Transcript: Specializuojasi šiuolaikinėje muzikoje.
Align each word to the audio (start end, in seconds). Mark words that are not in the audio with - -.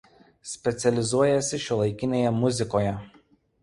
Specializuojasi 0.51 1.61
šiuolaikinėje 1.69 2.35
muzikoje. 2.43 3.01